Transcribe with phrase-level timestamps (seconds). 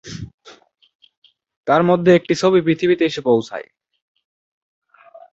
[1.67, 3.67] তার মধ্যে একটি ছবি পৃথিবীতে এসে পৌঁছায়।